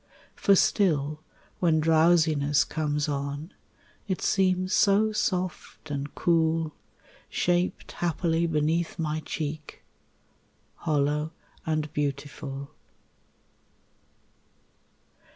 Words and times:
For 0.35 0.55
still 0.55 1.21
when 1.59 1.79
drowsiness 1.79 2.63
comes 2.63 3.07
on 3.07 3.53
It 4.07 4.19
seems 4.19 4.73
so 4.73 5.11
soft 5.11 5.91
and 5.91 6.15
cool, 6.15 6.73
Shaped 7.29 7.91
happily 7.91 8.47
beneath 8.47 8.97
my 8.97 9.19
cheek, 9.23 9.83
Hollow 10.77 11.33
and 11.67 11.93
beautiful. 11.93 12.71